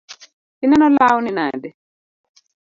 Ineno 0.63 0.87
lawni 0.95 1.31
nade? 1.37 1.69